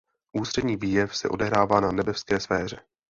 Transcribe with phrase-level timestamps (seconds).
[0.33, 2.77] Ústřední výjev se odehrává na nebeské sféře.